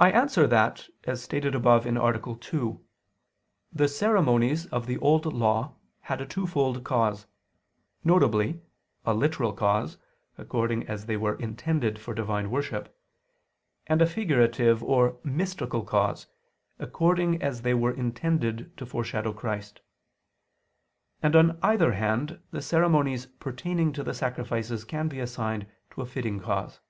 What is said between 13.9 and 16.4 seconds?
a figurative or mystical cause,